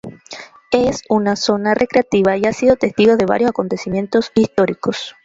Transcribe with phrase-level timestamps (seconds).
[0.71, 5.15] Es una zona recreativa y ha sido testigo de variados acontecimientos históricos.